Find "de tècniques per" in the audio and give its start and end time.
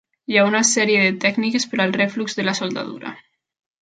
1.03-1.79